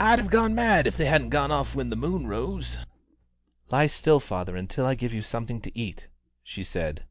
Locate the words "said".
6.64-7.04